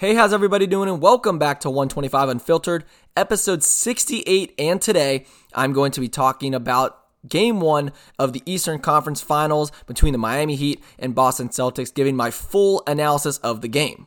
Hey, 0.00 0.14
how's 0.14 0.32
everybody 0.32 0.66
doing? 0.66 0.88
And 0.88 1.02
welcome 1.02 1.38
back 1.38 1.60
to 1.60 1.68
125 1.68 2.30
Unfiltered, 2.30 2.86
episode 3.18 3.62
68. 3.62 4.54
And 4.58 4.80
today 4.80 5.26
I'm 5.52 5.74
going 5.74 5.92
to 5.92 6.00
be 6.00 6.08
talking 6.08 6.54
about 6.54 7.04
game 7.28 7.60
one 7.60 7.92
of 8.18 8.32
the 8.32 8.42
Eastern 8.46 8.78
Conference 8.78 9.20
Finals 9.20 9.70
between 9.84 10.12
the 10.12 10.18
Miami 10.18 10.56
Heat 10.56 10.82
and 10.98 11.14
Boston 11.14 11.50
Celtics, 11.50 11.92
giving 11.92 12.16
my 12.16 12.30
full 12.30 12.82
analysis 12.86 13.36
of 13.40 13.60
the 13.60 13.68
game. 13.68 14.06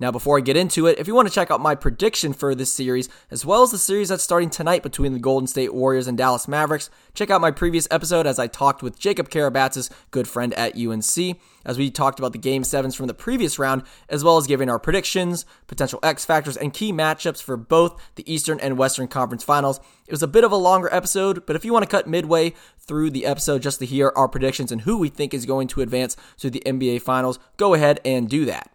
Now, 0.00 0.10
before 0.10 0.38
I 0.38 0.40
get 0.40 0.56
into 0.56 0.86
it, 0.86 0.98
if 0.98 1.06
you 1.06 1.14
want 1.14 1.28
to 1.28 1.34
check 1.34 1.50
out 1.50 1.60
my 1.60 1.74
prediction 1.74 2.32
for 2.32 2.54
this 2.54 2.72
series, 2.72 3.10
as 3.30 3.44
well 3.44 3.62
as 3.62 3.70
the 3.70 3.76
series 3.76 4.08
that's 4.08 4.24
starting 4.24 4.48
tonight 4.48 4.82
between 4.82 5.12
the 5.12 5.18
Golden 5.18 5.46
State 5.46 5.74
Warriors 5.74 6.06
and 6.06 6.16
Dallas 6.16 6.48
Mavericks, 6.48 6.88
check 7.12 7.28
out 7.28 7.42
my 7.42 7.50
previous 7.50 7.86
episode 7.90 8.26
as 8.26 8.38
I 8.38 8.46
talked 8.46 8.82
with 8.82 8.98
Jacob 8.98 9.28
Karabatsas, 9.28 9.90
good 10.10 10.26
friend 10.26 10.54
at 10.54 10.74
UNC, 10.74 11.36
as 11.66 11.76
we 11.76 11.90
talked 11.90 12.18
about 12.18 12.32
the 12.32 12.38
game 12.38 12.64
sevens 12.64 12.94
from 12.94 13.08
the 13.08 13.14
previous 13.14 13.58
round, 13.58 13.82
as 14.08 14.24
well 14.24 14.38
as 14.38 14.46
giving 14.46 14.70
our 14.70 14.78
predictions, 14.78 15.44
potential 15.66 16.00
X 16.02 16.24
factors, 16.24 16.56
and 16.56 16.72
key 16.72 16.94
matchups 16.94 17.42
for 17.42 17.58
both 17.58 18.00
the 18.14 18.32
Eastern 18.32 18.58
and 18.58 18.78
Western 18.78 19.06
Conference 19.06 19.44
Finals. 19.44 19.80
It 20.06 20.12
was 20.12 20.22
a 20.22 20.26
bit 20.26 20.44
of 20.44 20.52
a 20.52 20.56
longer 20.56 20.88
episode, 20.90 21.44
but 21.44 21.56
if 21.56 21.64
you 21.64 21.74
want 21.74 21.82
to 21.82 21.90
cut 21.90 22.08
midway 22.08 22.54
through 22.78 23.10
the 23.10 23.26
episode 23.26 23.60
just 23.60 23.80
to 23.80 23.86
hear 23.86 24.14
our 24.16 24.28
predictions 24.28 24.72
and 24.72 24.80
who 24.80 24.96
we 24.96 25.10
think 25.10 25.34
is 25.34 25.44
going 25.44 25.68
to 25.68 25.82
advance 25.82 26.16
to 26.38 26.48
the 26.48 26.62
NBA 26.64 27.02
Finals, 27.02 27.38
go 27.58 27.74
ahead 27.74 28.00
and 28.02 28.30
do 28.30 28.46
that. 28.46 28.70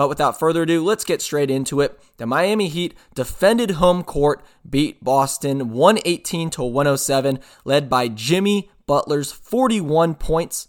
But 0.00 0.08
without 0.08 0.38
further 0.38 0.62
ado, 0.62 0.82
let's 0.82 1.04
get 1.04 1.20
straight 1.20 1.50
into 1.50 1.82
it. 1.82 2.00
The 2.16 2.24
Miami 2.24 2.68
Heat 2.68 2.94
defended 3.14 3.72
home 3.72 4.02
court, 4.02 4.42
beat 4.66 5.04
Boston 5.04 5.72
118 5.72 6.48
to 6.52 6.62
107, 6.62 7.38
led 7.66 7.90
by 7.90 8.08
Jimmy 8.08 8.70
Butler's 8.86 9.30
41 9.30 10.14
points, 10.14 10.68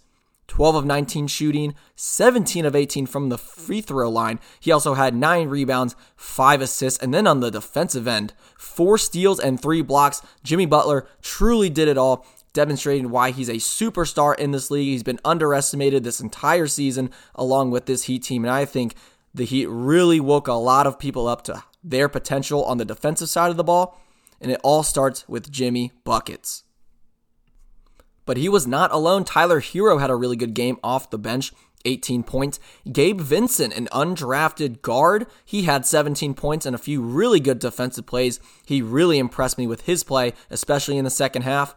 12 0.49 0.75
of 0.75 0.85
19 0.85 1.27
shooting, 1.27 1.75
17 1.95 2.65
of 2.65 2.75
18 2.75 3.05
from 3.05 3.29
the 3.29 3.37
free 3.37 3.79
throw 3.79 4.09
line. 4.09 4.37
He 4.59 4.69
also 4.69 4.95
had 4.95 5.15
9 5.15 5.47
rebounds, 5.47 5.95
5 6.17 6.59
assists, 6.59 7.01
and 7.01 7.13
then 7.13 7.25
on 7.25 7.39
the 7.39 7.49
defensive 7.49 8.09
end, 8.09 8.33
4 8.57 8.97
steals 8.97 9.39
and 9.39 9.61
3 9.61 9.81
blocks. 9.81 10.21
Jimmy 10.43 10.65
Butler 10.65 11.07
truly 11.21 11.69
did 11.69 11.87
it 11.87 11.97
all 11.97 12.27
demonstrating 12.51 13.09
why 13.09 13.31
he's 13.31 13.47
a 13.47 13.53
superstar 13.53 14.37
in 14.37 14.51
this 14.51 14.69
league. 14.69 14.89
He's 14.89 15.03
been 15.03 15.21
underestimated 15.23 16.03
this 16.03 16.19
entire 16.19 16.67
season 16.67 17.11
along 17.33 17.71
with 17.71 17.85
this 17.85 18.03
Heat 18.03 18.23
team, 18.23 18.43
and 18.43 18.51
I 18.51 18.65
think 18.65 18.93
the 19.33 19.45
Heat 19.45 19.67
really 19.67 20.19
woke 20.19 20.47
a 20.47 20.53
lot 20.53 20.87
of 20.87 20.99
people 20.99 21.27
up 21.27 21.43
to 21.43 21.63
their 21.83 22.09
potential 22.09 22.63
on 22.65 22.77
the 22.77 22.85
defensive 22.85 23.29
side 23.29 23.51
of 23.51 23.57
the 23.57 23.63
ball, 23.63 23.99
and 24.39 24.51
it 24.51 24.59
all 24.63 24.83
starts 24.83 25.27
with 25.27 25.51
Jimmy 25.51 25.91
Buckets. 26.03 26.63
But 28.25 28.37
he 28.37 28.49
was 28.49 28.67
not 28.67 28.91
alone. 28.91 29.23
Tyler 29.23 29.61
Herro 29.61 29.99
had 29.99 30.09
a 30.09 30.15
really 30.15 30.35
good 30.35 30.53
game 30.53 30.77
off 30.83 31.09
the 31.09 31.17
bench. 31.17 31.51
18 31.85 32.23
points. 32.23 32.59
Gabe 32.91 33.19
Vincent, 33.19 33.73
an 33.73 33.87
undrafted 33.91 34.81
guard, 34.83 35.25
he 35.43 35.63
had 35.63 35.85
17 35.85 36.35
points 36.35 36.65
and 36.65 36.75
a 36.75 36.79
few 36.79 37.01
really 37.01 37.39
good 37.39 37.57
defensive 37.57 38.05
plays. 38.05 38.39
He 38.65 38.81
really 38.83 39.17
impressed 39.17 39.57
me 39.57 39.65
with 39.67 39.81
his 39.81 40.03
play, 40.03 40.33
especially 40.51 40.97
in 40.97 41.05
the 41.05 41.09
second 41.09 41.41
half. 41.41 41.75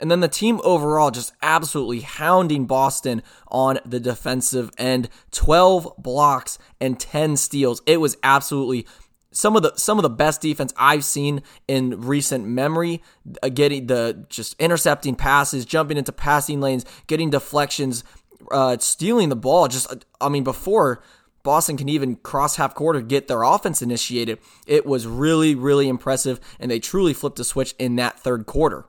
And 0.00 0.10
then 0.10 0.20
the 0.20 0.28
team 0.28 0.60
overall 0.64 1.10
just 1.10 1.32
absolutely 1.42 2.00
hounding 2.00 2.66
Boston 2.66 3.22
on 3.48 3.78
the 3.84 4.00
defensive 4.00 4.70
end. 4.78 5.08
12 5.30 5.94
blocks 5.98 6.58
and 6.80 6.98
10 6.98 7.36
steals. 7.36 7.82
It 7.86 8.00
was 8.00 8.16
absolutely 8.22 8.86
some 9.32 9.54
of 9.56 9.62
the 9.62 9.72
some 9.76 9.98
of 9.98 10.02
the 10.02 10.10
best 10.10 10.40
defense 10.40 10.72
I've 10.76 11.04
seen 11.04 11.42
in 11.68 12.00
recent 12.00 12.46
memory. 12.46 13.02
Uh, 13.42 13.48
getting 13.48 13.86
the 13.86 14.26
just 14.28 14.56
intercepting 14.58 15.14
passes, 15.14 15.64
jumping 15.64 15.96
into 15.96 16.12
passing 16.12 16.60
lanes, 16.60 16.84
getting 17.06 17.30
deflections, 17.30 18.02
uh, 18.50 18.78
stealing 18.78 19.28
the 19.28 19.36
ball. 19.36 19.68
Just 19.68 20.04
I 20.20 20.28
mean 20.28 20.44
before 20.44 21.02
Boston 21.42 21.76
can 21.76 21.88
even 21.88 22.16
cross 22.16 22.56
half 22.56 22.74
court 22.74 22.96
or 22.96 23.00
get 23.02 23.28
their 23.28 23.42
offense 23.42 23.82
initiated. 23.82 24.38
It 24.66 24.84
was 24.84 25.06
really 25.06 25.54
really 25.54 25.88
impressive, 25.88 26.40
and 26.58 26.70
they 26.70 26.80
truly 26.80 27.14
flipped 27.14 27.38
a 27.38 27.44
switch 27.44 27.74
in 27.78 27.96
that 27.96 28.18
third 28.18 28.46
quarter. 28.46 28.86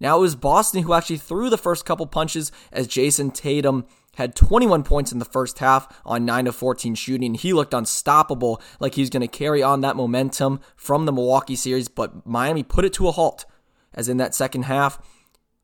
Now 0.00 0.18
it 0.18 0.22
was 0.22 0.36
Boston 0.36 0.82
who 0.82 0.92
actually 0.92 1.18
threw 1.18 1.48
the 1.48 1.58
first 1.58 1.84
couple 1.84 2.06
punches 2.06 2.50
as 2.72 2.88
Jayson 2.88 3.30
Tatum 3.30 3.86
had 4.16 4.36
21 4.36 4.84
points 4.84 5.12
in 5.12 5.18
the 5.18 5.24
first 5.24 5.58
half 5.58 6.00
on 6.04 6.24
9 6.24 6.46
of 6.46 6.56
14 6.56 6.94
shooting. 6.94 7.34
He 7.34 7.52
looked 7.52 7.74
unstoppable, 7.74 8.60
like 8.80 8.94
he 8.94 9.02
was 9.02 9.10
going 9.10 9.22
to 9.22 9.28
carry 9.28 9.62
on 9.62 9.80
that 9.80 9.96
momentum 9.96 10.60
from 10.76 11.04
the 11.04 11.12
Milwaukee 11.12 11.56
series, 11.56 11.88
but 11.88 12.26
Miami 12.26 12.62
put 12.62 12.84
it 12.84 12.92
to 12.94 13.08
a 13.08 13.12
halt. 13.12 13.44
As 13.92 14.08
in 14.08 14.16
that 14.16 14.34
second 14.34 14.62
half, 14.62 14.98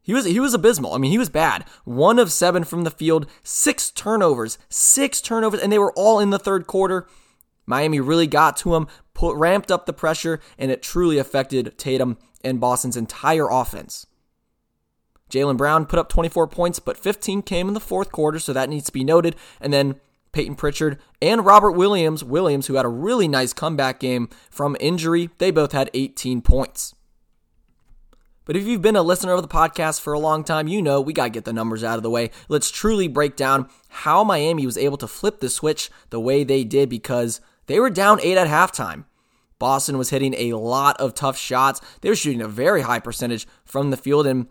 he 0.01 0.15
was 0.15 0.25
he 0.25 0.39
was 0.39 0.55
abysmal. 0.55 0.95
I 0.95 0.99
mean, 0.99 1.11
he 1.11 1.19
was 1.19 1.29
bad. 1.29 1.65
One 1.85 2.19
of 2.19 2.31
seven 2.31 2.65
from 2.65 2.85
the 2.85 2.91
field, 2.91 3.27
six 3.43 3.91
turnovers, 3.91 4.57
six 4.69 5.21
turnovers, 5.21 5.61
and 5.61 5.73
they 5.73 5.79
were 5.79 5.93
all 5.95 6.21
in 6.21 6.31
the 6.31 6.39
third 6.39 6.67
quarter. 6.67 7.07
Miami 7.67 8.01
really 8.01 8.27
got 8.27 8.57
to 8.59 8.75
him, 8.75 8.89
put 9.15 9.37
ramped 9.37 9.71
up 9.71 9.87
the 9.87 9.93
pressure, 9.93 10.41
and 10.59 10.71
it 10.71 10.83
truly 10.83 11.19
affected 11.19 11.77
Tatum 11.77 12.19
and 12.43 12.61
Boston's 12.61 12.97
entire 12.97 13.49
offense. 13.51 14.07
Jaylen 15.31 15.57
Brown 15.57 15.87
put 15.87 15.99
up 15.99 16.09
24 16.09 16.47
points, 16.49 16.79
but 16.79 16.97
15 16.97 17.43
came 17.43 17.69
in 17.69 17.75
the 17.75 17.81
fourth 17.81 18.13
quarter, 18.13 18.39
so 18.39 18.53
that 18.53 18.69
needs 18.69 18.87
to 18.87 18.93
be 18.93 19.05
noted. 19.05 19.37
And 19.61 19.73
then 19.73 19.97
Payton 20.33 20.57
Pritchard 20.57 20.99
and 21.21 21.45
Robert 21.45 21.73
Williams, 21.73 22.23
Williams, 22.23 22.67
who 22.67 22.75
had 22.75 22.85
a 22.85 22.89
really 22.89 23.29
nice 23.29 23.53
comeback 23.53 24.01
game 24.01 24.29
from 24.51 24.77
injury, 24.81 25.31
they 25.39 25.51
both 25.51 25.73
had 25.73 25.91
18 25.95 26.43
points. 26.43 26.95
But 28.45 28.57
if 28.57 28.67
you've 28.67 28.83
been 28.83 28.97
a 28.97 29.03
listener 29.03 29.33
of 29.33 29.43
the 29.43 29.49
podcast 29.49 30.01
for 30.01 30.13
a 30.13 30.19
long 30.19 30.43
time, 30.43 30.67
you 30.67 30.83
know 30.83 31.01
we 31.01 31.13
got 31.13 31.25
to 31.25 31.31
get 31.31 31.45
the 31.45 31.53
numbers 31.53 31.85
out 31.85 31.99
of 31.99 32.03
the 32.03 32.11
way. 32.11 32.31
Let's 32.49 32.71
truly 32.71 33.07
break 33.07 33.37
down 33.37 33.69
how 33.89 34.25
Miami 34.25 34.67
was 34.67 34.79
able 34.79 34.97
to 34.99 35.07
flip 35.07 35.41
the 35.41 35.49
switch 35.49 35.91
the 36.11 36.21
way 36.21 36.43
they 36.43 36.65
did 36.65 36.89
because 36.89 37.41
they 37.67 37.79
were 37.79 37.91
down 37.91 38.19
eight 38.23 38.37
at 38.37 38.49
halftime. 38.49 39.05
Boston 39.61 39.99
was 39.99 40.11
hitting 40.11 40.35
a 40.35 40.55
lot 40.55 40.99
of 40.99 41.15
tough 41.15 41.37
shots. 41.37 41.81
They 42.01 42.09
were 42.09 42.17
shooting 42.17 42.41
a 42.41 42.49
very 42.49 42.81
high 42.81 42.99
percentage 42.99 43.47
from 43.65 43.91
the 43.91 43.97
field, 43.97 44.27
and 44.27 44.49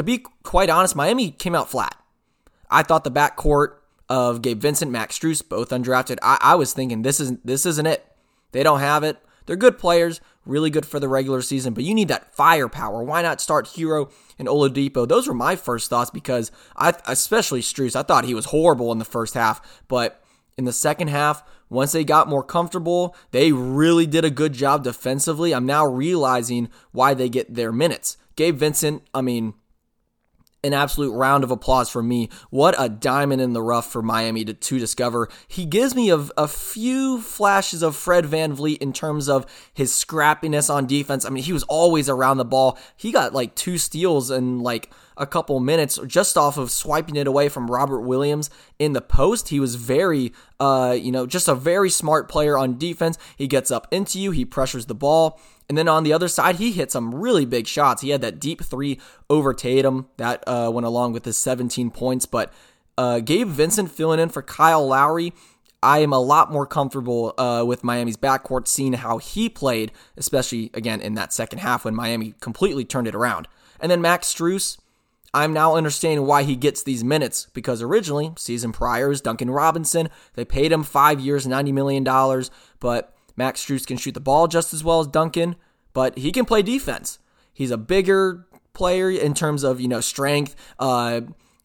to 0.00 0.04
be 0.04 0.24
quite 0.42 0.70
honest, 0.70 0.96
Miami 0.96 1.30
came 1.30 1.54
out 1.54 1.70
flat. 1.70 1.94
I 2.70 2.82
thought 2.82 3.04
the 3.04 3.10
backcourt 3.10 3.74
of 4.08 4.40
Gabe 4.40 4.58
Vincent, 4.58 4.90
Max 4.90 5.18
Strus, 5.18 5.46
both 5.46 5.68
undrafted. 5.68 6.16
I, 6.22 6.38
I 6.40 6.54
was 6.54 6.72
thinking 6.72 7.02
this 7.02 7.20
isn't 7.20 7.46
this 7.46 7.66
isn't 7.66 7.86
it. 7.86 8.06
They 8.52 8.62
don't 8.62 8.80
have 8.80 9.04
it. 9.04 9.18
They're 9.44 9.56
good 9.56 9.78
players, 9.78 10.22
really 10.46 10.70
good 10.70 10.86
for 10.86 10.98
the 10.98 11.08
regular 11.08 11.42
season, 11.42 11.74
but 11.74 11.84
you 11.84 11.94
need 11.94 12.08
that 12.08 12.34
firepower. 12.34 13.02
Why 13.02 13.20
not 13.20 13.42
start 13.42 13.66
Herro 13.66 14.10
and 14.38 14.48
Oladipo? 14.48 15.06
Those 15.06 15.28
were 15.28 15.34
my 15.34 15.54
first 15.54 15.90
thoughts 15.90 16.10
because 16.10 16.50
I, 16.76 16.94
especially 17.06 17.60
Struess, 17.60 17.94
I 17.94 18.02
thought 18.02 18.24
he 18.24 18.34
was 18.34 18.46
horrible 18.46 18.92
in 18.92 18.98
the 18.98 19.04
first 19.04 19.34
half, 19.34 19.82
but 19.86 20.22
in 20.56 20.64
the 20.64 20.72
second 20.72 21.08
half, 21.08 21.42
once 21.68 21.92
they 21.92 22.04
got 22.04 22.28
more 22.28 22.42
comfortable, 22.42 23.14
they 23.32 23.52
really 23.52 24.06
did 24.06 24.24
a 24.24 24.30
good 24.30 24.54
job 24.54 24.82
defensively. 24.82 25.54
I'm 25.54 25.66
now 25.66 25.84
realizing 25.84 26.68
why 26.92 27.12
they 27.12 27.28
get 27.28 27.54
their 27.54 27.72
minutes. 27.72 28.16
Gabe 28.36 28.56
Vincent, 28.56 29.02
I 29.12 29.20
mean, 29.20 29.54
an 30.62 30.72
absolute 30.72 31.12
round 31.12 31.44
of 31.44 31.50
applause 31.50 31.88
for 31.88 32.02
me. 32.02 32.28
What 32.50 32.74
a 32.78 32.88
diamond 32.88 33.40
in 33.40 33.52
the 33.52 33.62
rough 33.62 33.90
for 33.90 34.02
Miami 34.02 34.44
to, 34.44 34.54
to 34.54 34.78
discover. 34.78 35.28
He 35.48 35.64
gives 35.64 35.94
me 35.94 36.10
a, 36.10 36.26
a 36.36 36.48
few 36.48 37.20
flashes 37.20 37.82
of 37.82 37.96
Fred 37.96 38.24
VanVleet 38.24 38.78
in 38.78 38.92
terms 38.92 39.28
of 39.28 39.46
his 39.72 39.92
scrappiness 39.92 40.72
on 40.72 40.86
defense. 40.86 41.24
I 41.24 41.30
mean, 41.30 41.44
he 41.44 41.52
was 41.52 41.62
always 41.64 42.08
around 42.08 42.36
the 42.36 42.44
ball. 42.44 42.78
He 42.96 43.12
got 43.12 43.32
like 43.32 43.54
two 43.54 43.78
steals 43.78 44.30
in 44.30 44.60
like 44.60 44.90
a 45.16 45.26
couple 45.26 45.60
minutes 45.60 45.98
just 46.06 46.38
off 46.38 46.56
of 46.56 46.70
swiping 46.70 47.16
it 47.16 47.26
away 47.26 47.48
from 47.48 47.70
Robert 47.70 48.00
Williams 48.00 48.50
in 48.78 48.94
the 48.94 49.02
post. 49.02 49.48
He 49.48 49.60
was 49.60 49.74
very, 49.74 50.32
uh, 50.58 50.96
you 50.98 51.12
know, 51.12 51.26
just 51.26 51.48
a 51.48 51.54
very 51.54 51.90
smart 51.90 52.28
player 52.28 52.56
on 52.56 52.78
defense. 52.78 53.18
He 53.36 53.46
gets 53.46 53.70
up 53.70 53.86
into 53.90 54.18
you, 54.18 54.30
he 54.30 54.44
pressures 54.44 54.86
the 54.86 54.94
ball. 54.94 55.38
And 55.70 55.78
then 55.78 55.86
on 55.86 56.02
the 56.02 56.12
other 56.12 56.26
side, 56.26 56.56
he 56.56 56.72
hit 56.72 56.90
some 56.90 57.14
really 57.14 57.44
big 57.44 57.68
shots. 57.68 58.02
He 58.02 58.10
had 58.10 58.22
that 58.22 58.40
deep 58.40 58.60
three 58.60 58.98
over 59.30 59.54
Tatum 59.54 60.08
that 60.16 60.42
uh, 60.44 60.68
went 60.74 60.84
along 60.84 61.12
with 61.12 61.24
his 61.24 61.36
17 61.36 61.92
points. 61.92 62.26
But 62.26 62.52
uh, 62.98 63.20
Gabe 63.20 63.46
Vincent 63.46 63.88
filling 63.88 64.18
in 64.18 64.30
for 64.30 64.42
Kyle 64.42 64.84
Lowry. 64.84 65.32
I 65.80 66.00
am 66.00 66.12
a 66.12 66.18
lot 66.18 66.50
more 66.50 66.66
comfortable 66.66 67.34
uh, 67.38 67.62
with 67.64 67.84
Miami's 67.84 68.16
backcourt, 68.16 68.66
seeing 68.66 68.94
how 68.94 69.18
he 69.18 69.48
played, 69.48 69.92
especially 70.16 70.72
again 70.74 71.00
in 71.00 71.14
that 71.14 71.32
second 71.32 71.60
half 71.60 71.84
when 71.84 71.94
Miami 71.94 72.34
completely 72.40 72.84
turned 72.84 73.06
it 73.06 73.14
around. 73.14 73.46
And 73.78 73.92
then 73.92 74.02
Max 74.02 74.34
Strus, 74.34 74.76
I'm 75.32 75.52
now 75.52 75.76
understanding 75.76 76.26
why 76.26 76.42
he 76.42 76.56
gets 76.56 76.82
these 76.82 77.04
minutes 77.04 77.46
because 77.54 77.80
originally, 77.80 78.32
season 78.36 78.72
prior, 78.72 79.12
is 79.12 79.20
Duncan 79.20 79.52
Robinson. 79.52 80.08
They 80.34 80.44
paid 80.44 80.72
him 80.72 80.82
five 80.82 81.20
years, 81.20 81.46
$90 81.46 81.72
million, 81.72 82.02
but 82.80 83.14
Max 83.36 83.64
Strus 83.64 83.86
can 83.86 83.96
shoot 83.96 84.14
the 84.14 84.20
ball 84.20 84.46
just 84.46 84.72
as 84.74 84.84
well 84.84 85.00
as 85.00 85.06
Duncan, 85.06 85.56
but 85.92 86.18
he 86.18 86.32
can 86.32 86.44
play 86.44 86.62
defense. 86.62 87.18
He's 87.52 87.70
a 87.70 87.78
bigger 87.78 88.46
player 88.72 89.10
in 89.10 89.34
terms 89.34 89.62
of 89.62 89.80
you 89.80 89.88
know 89.88 90.00
strength, 90.00 90.54
uh, 90.78 91.22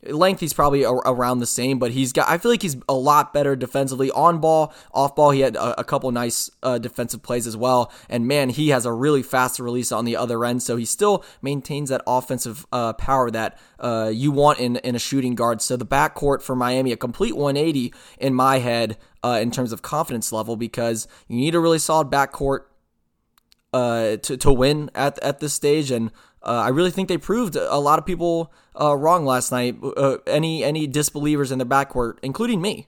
Length, 0.08 0.40
he's 0.40 0.54
probably 0.54 0.84
around 0.84 1.40
the 1.40 1.48
same, 1.48 1.80
but 1.80 1.92
he's 1.92 2.14
got. 2.14 2.30
I 2.30 2.38
feel 2.38 2.52
like 2.52 2.62
he's 2.62 2.78
a 2.88 2.94
lot 2.94 3.34
better 3.34 3.56
defensively 3.56 4.12
on 4.12 4.40
ball, 4.40 4.74
off 4.94 5.16
ball. 5.16 5.32
He 5.32 5.40
had 5.40 5.56
a, 5.56 5.82
a 5.82 5.84
couple 5.84 6.12
nice 6.12 6.50
uh, 6.62 6.78
defensive 6.78 7.24
plays 7.24 7.48
as 7.48 7.58
well, 7.58 7.92
and 8.08 8.28
man, 8.28 8.50
he 8.50 8.70
has 8.70 8.86
a 8.86 8.92
really 8.92 9.24
fast 9.24 9.60
release 9.60 9.92
on 9.92 10.06
the 10.06 10.16
other 10.16 10.46
end. 10.46 10.62
So 10.62 10.76
he 10.76 10.86
still 10.86 11.26
maintains 11.42 11.90
that 11.90 12.02
offensive 12.06 12.68
uh, 12.72 12.94
power 12.94 13.32
that 13.32 13.58
uh, 13.80 14.12
you 14.14 14.32
want 14.32 14.60
in 14.60 14.76
in 14.78 14.96
a 14.96 15.00
shooting 15.00 15.34
guard. 15.34 15.62
So 15.62 15.76
the 15.76 15.86
backcourt 15.86 16.44
for 16.44 16.56
Miami, 16.56 16.92
a 16.92 16.98
complete 16.98 17.36
180 17.36 17.94
in 18.20 18.36
my 18.36 18.60
head 18.60 18.98
uh, 19.26 19.40
in 19.40 19.50
terms 19.50 19.72
of 19.72 19.82
confidence 19.82 20.32
level, 20.32 20.56
because 20.56 21.08
you 21.28 21.38
need 21.38 21.56
a 21.56 21.60
really 21.60 21.80
solid 21.80 22.12
backcourt 22.12 22.66
uh, 23.74 24.18
to 24.18 24.38
to 24.38 24.54
win 24.54 24.92
at 24.94 25.18
at 25.24 25.40
this 25.40 25.52
stage, 25.52 25.90
and 25.90 26.12
uh, 26.44 26.62
I 26.66 26.70
really 26.70 26.92
think 26.92 27.10
they 27.10 27.18
proved 27.18 27.56
a 27.56 27.80
lot 27.80 27.98
of 27.98 28.06
people 28.06 28.54
uh, 28.80 28.96
wrong 28.96 29.26
last 29.26 29.52
night. 29.52 29.78
Uh, 29.82 30.18
any 30.28 30.64
any 30.64 30.86
disbelievers 30.86 31.52
in 31.52 31.58
their 31.58 31.66
backcourt, 31.66 32.20
including 32.22 32.62
me. 32.62 32.88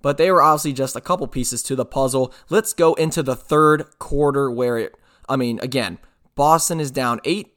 But 0.00 0.16
they 0.16 0.30
were 0.30 0.40
obviously 0.40 0.72
just 0.72 0.96
a 0.96 1.00
couple 1.02 1.26
pieces 1.26 1.62
to 1.64 1.76
the 1.76 1.84
puzzle. 1.84 2.32
Let's 2.48 2.72
go 2.72 2.94
into 2.94 3.22
the 3.22 3.36
third 3.36 3.98
quarter 3.98 4.50
where 4.50 4.78
it. 4.78 4.94
I 5.28 5.36
mean, 5.36 5.60
again, 5.60 5.98
Boston 6.34 6.80
is 6.80 6.90
down 6.90 7.20
eight, 7.24 7.54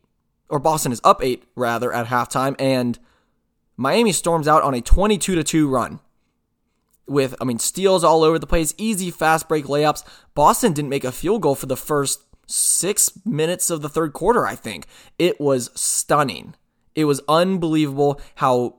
or 0.50 0.60
Boston 0.60 0.92
is 0.92 1.00
up 1.06 1.24
eight 1.24 1.46
rather 1.56 1.94
at 1.94 2.08
halftime, 2.08 2.56
and 2.60 3.00
Miami 3.78 4.12
storms 4.12 4.50
out 4.50 4.64
on 4.64 4.74
a 4.74 4.82
22 4.82 5.36
to 5.36 5.44
two 5.46 5.70
run 5.70 6.02
with, 7.10 7.36
I 7.42 7.46
mean, 7.46 7.60
steals 7.60 8.04
all 8.04 8.24
over 8.24 8.40
the 8.40 8.48
place, 8.48 8.74
easy 8.78 9.12
fast 9.12 9.48
break 9.48 9.66
layups. 9.66 10.04
Boston 10.36 10.74
didn't 10.74 10.90
make 10.90 11.04
a 11.04 11.12
field 11.12 11.42
goal 11.42 11.56
for 11.56 11.66
the 11.66 11.78
first 11.78 12.22
six 12.48 13.12
minutes 13.26 13.70
of 13.70 13.82
the 13.82 13.90
third 13.90 14.14
quarter, 14.14 14.46
I 14.46 14.56
think. 14.56 14.88
It 15.18 15.40
was 15.40 15.70
stunning. 15.80 16.56
It 16.96 17.06
was 17.06 17.22
unbelievable 17.28 18.20
how 18.36 18.78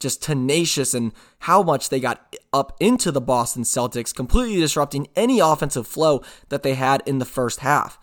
just 0.00 0.22
tenacious 0.22 0.94
and 0.94 1.12
how 1.40 1.62
much 1.62 1.88
they 1.88 2.00
got 2.00 2.36
up 2.52 2.76
into 2.80 3.10
the 3.10 3.20
Boston 3.20 3.64
Celtics, 3.64 4.14
completely 4.14 4.60
disrupting 4.60 5.08
any 5.16 5.40
offensive 5.40 5.86
flow 5.86 6.22
that 6.50 6.62
they 6.62 6.74
had 6.74 7.02
in 7.04 7.18
the 7.18 7.24
first 7.24 7.60
half. 7.60 7.98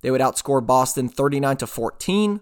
They 0.00 0.10
would 0.10 0.20
outscore 0.20 0.64
Boston 0.64 1.08
39 1.08 1.58
to 1.58 1.66
14 1.66 2.40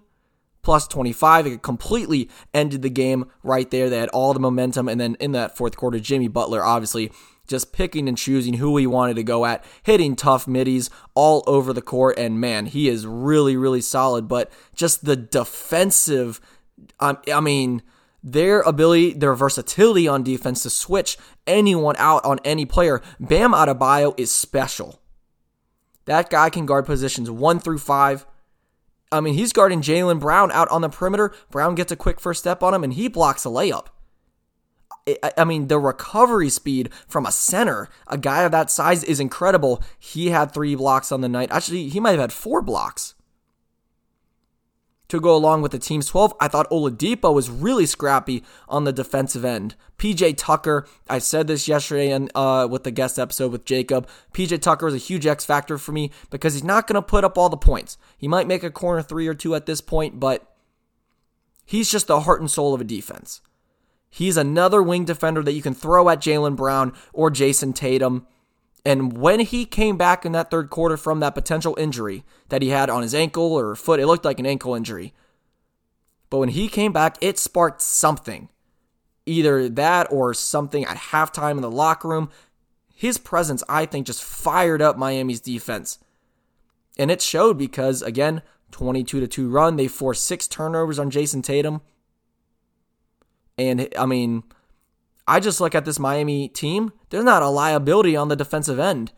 plus 0.63 0.87
25. 0.87 1.47
It 1.47 1.63
completely 1.63 2.31
ended 2.55 2.83
the 2.83 2.91
game 2.91 3.31
right 3.43 3.71
there. 3.71 3.91
They 3.91 3.99
had 3.99 4.09
all 4.11 4.33
the 4.33 4.41
momentum. 4.41 4.89
And 4.89 5.01
then 5.01 5.17
in 5.21 5.33
that 5.33 5.57
fourth 5.57 5.77
quarter, 5.77 5.99
Jimmy 5.99 6.29
Butler 6.29 6.63
obviously 6.63 7.11
just 7.49 7.73
picking 7.73 8.09
and 8.09 8.17
choosing 8.17 8.55
who 8.55 8.77
he 8.77 8.87
wanted 8.87 9.17
to 9.17 9.25
go 9.25 9.45
at, 9.45 9.65
hitting 9.83 10.15
tough 10.15 10.47
middies 10.47 10.89
all 11.15 11.43
over 11.47 11.73
the 11.73 11.83
court. 11.83 12.17
And 12.17 12.41
man, 12.41 12.67
he 12.67 12.89
is 12.89 13.07
really, 13.07 13.57
really 13.57 13.81
solid. 13.81 14.29
But 14.29 14.53
just 14.75 15.05
the 15.05 15.17
defensive, 15.17 16.41
um, 17.01 17.19
I 17.33 17.41
mean, 17.41 17.83
their 18.23 18.61
ability, 18.61 19.15
their 19.15 19.35
versatility 19.35 20.07
on 20.07 20.23
defense 20.23 20.63
to 20.63 20.71
switch 20.71 21.19
anyone 21.45 21.97
out 21.99 22.25
on 22.25 22.39
any 22.45 22.65
player. 22.65 23.03
Bam 23.19 23.53
Adebayo 23.53 24.19
is 24.19 24.31
special. 24.31 25.01
That 26.05 26.31
guy 26.31 26.51
can 26.51 26.67
guard 26.67 26.87
positions 26.87 27.31
one 27.31 27.59
through 27.59 27.79
five. 27.79 28.27
I 29.13 29.21
mean, 29.21 29.35
he's 29.35 29.53
guarding 29.53 29.83
Jaylen 29.83 30.19
Brown 30.19 30.51
out 30.51 30.69
on 30.71 30.81
the 30.81 30.89
perimeter. 30.89 31.33
Brown 31.51 31.75
gets 31.75 31.93
a 31.93 31.97
quick 31.97 32.19
first 32.19 32.41
step 32.41 32.63
on 32.63 32.75
him 32.75 32.83
and 32.83 32.95
he 32.95 33.09
blocks 33.09 33.45
a 33.45 33.49
layup. 33.49 33.87
I 35.37 35.45
mean, 35.45 35.67
the 35.67 35.79
recovery 35.79 36.49
speed 36.49 36.91
from 37.09 37.27
a 37.27 37.33
center, 37.33 37.89
a 38.07 38.17
guy 38.17 38.43
of 38.43 38.53
that 38.53 38.71
size, 38.71 39.03
is 39.03 39.21
incredible. 39.21 39.83
He 39.99 40.31
had 40.31 40.53
three 40.53 40.75
blocks 40.77 41.11
on 41.11 41.21
the 41.21 41.29
night. 41.29 41.51
Actually, 41.51 41.89
he 41.89 42.01
might 42.01 42.13
have 42.13 42.21
had 42.21 42.33
four 42.33 42.63
blocks. 42.63 43.15
To 45.13 45.21
go 45.21 45.37
along 45.37 45.61
with 45.61 45.73
the 45.73 45.79
team's 45.79 46.07
12, 46.07 46.33
I 46.41 46.49
thought 46.49 46.71
Oladipo 46.71 47.35
was 47.35 47.51
really 47.51 47.85
scrappy 47.85 48.43
on 48.67 48.85
the 48.85 48.95
defensive 48.95 49.45
end. 49.45 49.75
PJ 49.99 50.39
Tucker, 50.39 50.87
I 51.07 51.19
said 51.19 51.49
this 51.49 51.69
yesterday 51.69 52.11
and 52.11 52.33
uh, 52.35 52.67
with 52.71 52.85
the 52.85 52.91
guest 52.91 53.19
episode 53.19 53.53
with 53.53 53.67
Jacob. 53.67 54.09
PJ 54.33 54.63
Tucker 54.63 54.89
is 54.89 54.95
a 54.95 54.97
huge 54.97 55.27
X 55.27 55.45
factor 55.45 55.77
for 55.77 55.93
me 55.93 56.13
because 56.31 56.55
he's 56.55 56.65
not 56.65 56.87
going 56.87 56.95
to 56.95 57.03
put 57.03 57.25
up 57.25 57.37
all 57.37 57.51
the 57.51 57.59
points. 57.59 57.99
He 58.17 58.27
might 58.27 58.47
make 58.47 58.63
a 58.63 58.71
corner 58.71 59.03
three 59.03 59.29
or 59.29 59.35
two 59.35 59.55
at 59.55 59.67
this 59.67 59.83
point, 59.83 60.19
but 60.19 60.51
he's 61.67 61.91
just 61.93 62.07
the 62.07 62.21
heart 62.21 62.41
and 62.41 62.51
soul 62.51 62.73
of 62.73 62.81
a 62.81 62.85
defense. 62.85 63.43
He's 64.09 64.39
another 64.39 64.83
wing 64.83 65.05
defender 65.05 65.43
that 65.43 65.53
you 65.53 65.61
can 65.61 65.75
throw 65.75 66.09
at 66.09 66.23
Jaylen 66.23 66.57
Brown 66.57 66.95
or 67.13 67.31
Jayson 67.31 67.75
Tatum. 67.75 68.27
And 68.85 69.17
when 69.17 69.41
he 69.41 69.65
came 69.65 69.97
back 69.97 70.25
in 70.25 70.33
that 70.33 70.51
third 70.51 70.69
quarter 70.69 70.97
from 70.97 71.21
that 71.21 71.35
potential 71.35 71.77
injury 71.79 72.25
that 72.49 72.63
he 72.63 72.71
had 72.71 72.91
on 72.91 73.03
his 73.03 73.15
ankle 73.15 73.53
or 73.53 73.77
foot, 73.77 74.01
it 74.01 74.07
looked 74.07 74.25
like 74.25 74.41
an 74.41 74.47
ankle 74.47 74.75
injury. 74.75 75.15
But 76.31 76.39
when 76.39 76.49
he 76.49 76.69
came 76.69 76.93
back, 76.93 77.17
it 77.21 77.39
sparked 77.39 77.81
something. 77.81 78.49
Either 79.25 79.69
that 79.69 80.11
or 80.11 80.35
something 80.35 80.85
at 80.85 80.97
halftime 80.97 81.53
in 81.53 81.61
the 81.63 81.71
locker 81.71 82.09
room. 82.09 82.31
His 82.93 83.19
presence, 83.19 83.63
I 83.69 83.87
think, 83.87 84.07
just 84.07 84.25
fired 84.25 84.83
up 84.83 84.97
Miami's 84.97 85.41
defense. 85.41 85.99
And 86.99 87.11
it 87.11 87.23
showed 87.23 87.59
because, 87.59 88.03
again, 88.03 88.43
22 88.73 89.21
to 89.21 89.27
2 89.29 89.49
run. 89.49 89.77
They 89.77 89.87
forced 89.87 90.25
six 90.25 90.49
turnovers 90.49 90.99
on 90.99 91.11
Jayson 91.11 91.43
Tatum. 91.43 91.83
And 93.57 93.89
I 93.97 94.07
mean, 94.07 94.43
I 95.27 95.41
just 95.41 95.61
look 95.61 95.75
at 95.75 95.85
this 95.85 95.99
Miami 95.99 96.49
team. 96.49 96.93
There's 97.11 97.25
not 97.25 97.43
a 97.43 97.49
liability 97.49 98.17
on 98.17 98.29
the 98.29 98.37
defensive 98.37 98.79
end 98.79 99.13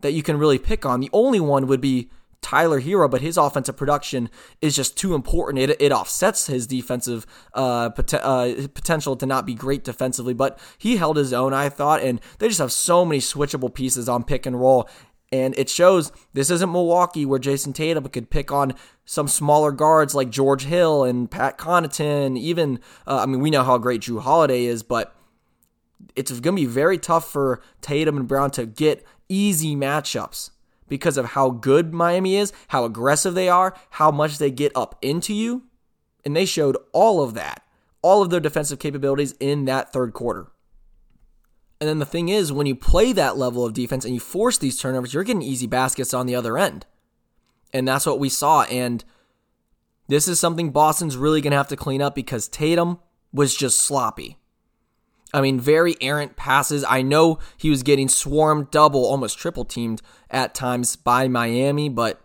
that 0.00 0.12
you 0.12 0.22
can 0.22 0.38
really 0.38 0.58
pick 0.58 0.86
on. 0.86 1.00
The 1.00 1.10
only 1.12 1.40
one 1.40 1.66
would 1.66 1.80
be 1.80 2.10
Tyler 2.42 2.80
Herro, 2.80 3.10
but 3.10 3.20
his 3.20 3.36
offensive 3.36 3.76
production 3.76 4.30
is 4.62 4.74
just 4.74 4.96
too 4.96 5.14
important. 5.14 5.58
It, 5.58 5.80
it 5.80 5.92
offsets 5.92 6.46
his 6.46 6.66
defensive 6.66 7.26
uh, 7.54 7.90
pot- 7.90 8.14
uh, 8.14 8.68
potential 8.72 9.16
to 9.16 9.26
not 9.26 9.44
be 9.44 9.54
great 9.54 9.84
defensively, 9.84 10.34
but 10.34 10.58
he 10.78 10.96
held 10.96 11.16
his 11.16 11.32
own, 11.32 11.52
I 11.52 11.68
thought, 11.68 12.00
and 12.00 12.20
they 12.38 12.48
just 12.48 12.60
have 12.60 12.72
so 12.72 13.04
many 13.04 13.20
switchable 13.20 13.72
pieces 13.72 14.08
on 14.08 14.24
pick 14.24 14.46
and 14.46 14.58
roll. 14.58 14.88
And 15.32 15.56
it 15.56 15.68
shows 15.68 16.10
this 16.32 16.50
isn't 16.50 16.72
Milwaukee 16.72 17.24
where 17.24 17.38
Jayson 17.38 17.72
Tatum 17.72 18.08
could 18.08 18.30
pick 18.30 18.50
on 18.50 18.74
some 19.04 19.28
smaller 19.28 19.70
guards 19.70 20.14
like 20.14 20.30
George 20.30 20.64
Hill 20.64 21.04
and 21.04 21.30
Pat 21.30 21.56
Connaughton. 21.56 22.36
Even, 22.36 22.80
uh, 23.06 23.18
I 23.18 23.26
mean, 23.26 23.40
we 23.40 23.50
know 23.50 23.62
how 23.62 23.78
great 23.78 24.00
Jrue 24.00 24.22
Holiday 24.22 24.64
is, 24.64 24.82
but 24.82 25.14
it's 26.16 26.30
going 26.30 26.56
to 26.56 26.62
be 26.62 26.66
very 26.66 26.98
tough 26.98 27.30
for 27.30 27.60
Tatum 27.80 28.16
and 28.16 28.28
Brown 28.28 28.50
to 28.52 28.66
get 28.66 29.04
easy 29.28 29.76
matchups 29.76 30.50
because 30.88 31.16
of 31.16 31.26
how 31.26 31.50
good 31.50 31.94
Miami 31.94 32.36
is, 32.36 32.52
how 32.68 32.84
aggressive 32.84 33.34
they 33.34 33.48
are, 33.48 33.74
how 33.90 34.10
much 34.10 34.38
they 34.38 34.50
get 34.50 34.72
up 34.74 34.98
into 35.00 35.32
you. 35.32 35.62
And 36.24 36.36
they 36.36 36.44
showed 36.44 36.76
all 36.92 37.22
of 37.22 37.34
that, 37.34 37.64
all 38.02 38.22
of 38.22 38.30
their 38.30 38.40
defensive 38.40 38.78
capabilities 38.78 39.34
in 39.40 39.64
that 39.66 39.92
third 39.92 40.12
quarter. 40.12 40.48
And 41.80 41.88
then 41.88 41.98
the 41.98 42.04
thing 42.04 42.28
is, 42.28 42.52
when 42.52 42.66
you 42.66 42.74
play 42.74 43.12
that 43.14 43.38
level 43.38 43.64
of 43.64 43.72
defense 43.72 44.04
and 44.04 44.12
you 44.12 44.20
force 44.20 44.58
these 44.58 44.78
turnovers, 44.78 45.14
you're 45.14 45.24
getting 45.24 45.40
easy 45.40 45.66
baskets 45.66 46.12
on 46.12 46.26
the 46.26 46.34
other 46.34 46.58
end. 46.58 46.84
And 47.72 47.88
that's 47.88 48.04
what 48.04 48.18
we 48.18 48.28
saw. 48.28 48.64
And 48.64 49.02
this 50.08 50.28
is 50.28 50.38
something 50.38 50.72
Boston's 50.72 51.16
really 51.16 51.40
going 51.40 51.52
to 51.52 51.56
have 51.56 51.68
to 51.68 51.76
clean 51.76 52.02
up 52.02 52.14
because 52.14 52.48
Tatum 52.48 52.98
was 53.32 53.56
just 53.56 53.78
sloppy. 53.78 54.36
I 55.32 55.40
mean, 55.40 55.60
very 55.60 55.96
errant 56.00 56.36
passes. 56.36 56.84
I 56.84 57.02
know 57.02 57.38
he 57.56 57.70
was 57.70 57.82
getting 57.82 58.08
swarmed, 58.08 58.70
double, 58.70 59.04
almost 59.04 59.38
triple 59.38 59.64
teamed 59.64 60.02
at 60.30 60.54
times 60.54 60.96
by 60.96 61.28
Miami, 61.28 61.88
but 61.88 62.20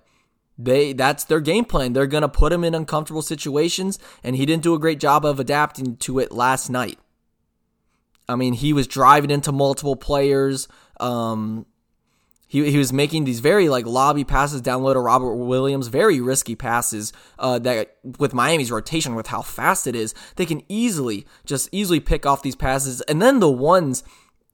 they 0.57 0.93
that's 0.93 1.23
their 1.25 1.41
game 1.41 1.65
plan. 1.65 1.93
They're 1.93 2.07
going 2.07 2.21
to 2.21 2.29
put 2.29 2.53
him 2.53 2.63
in 2.63 2.73
uncomfortable 2.73 3.21
situations, 3.21 3.99
and 4.23 4.35
he 4.35 4.45
didn't 4.45 4.63
do 4.63 4.73
a 4.73 4.79
great 4.79 4.99
job 4.99 5.25
of 5.25 5.39
adapting 5.39 5.97
to 5.97 6.19
it 6.19 6.31
last 6.31 6.69
night. 6.69 6.97
I 8.27 8.35
mean, 8.35 8.53
he 8.53 8.73
was 8.73 8.87
driving 8.87 9.29
into 9.29 9.51
multiple 9.51 9.95
players. 9.95 10.67
Um, 10.99 11.67
he, 12.55 12.71
he 12.71 12.77
was 12.77 12.93
making 12.93 13.25
these 13.25 13.41
very 13.41 13.67
like 13.67 13.85
lobby 13.85 14.23
passes 14.23 14.61
down 14.61 14.81
low 14.81 14.93
to 14.93 14.99
Robert 15.01 15.35
Williams, 15.35 15.87
very 15.87 16.21
risky 16.21 16.55
passes. 16.55 17.11
Uh, 17.37 17.59
that 17.59 17.97
with 18.17 18.33
Miami's 18.33 18.71
rotation, 18.71 19.13
with 19.13 19.27
how 19.27 19.41
fast 19.41 19.87
it 19.87 19.95
is, 19.95 20.13
they 20.37 20.45
can 20.45 20.61
easily 20.69 21.25
just 21.45 21.67
easily 21.73 21.99
pick 21.99 22.25
off 22.25 22.43
these 22.43 22.55
passes. 22.55 23.01
And 23.01 23.21
then 23.21 23.41
the 23.41 23.51
ones 23.51 24.03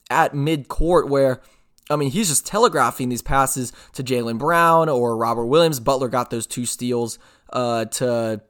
at 0.09 0.33
mid 0.33 0.67
court 0.67 1.09
where 1.09 1.41
I 1.91 1.95
mean, 1.95 2.09
he's 2.09 2.29
just 2.29 2.47
telegraphing 2.47 3.09
these 3.09 3.21
passes 3.21 3.71
to 3.93 4.03
Jaylen 4.03 4.39
Brown 4.39 4.89
or 4.89 5.15
Robert 5.15 5.45
Williams. 5.45 5.79
Butler 5.79 6.07
got 6.07 6.31
those 6.31 6.47
two 6.47 6.65
steals 6.65 7.19
uh, 7.53 7.85
to 7.85 8.41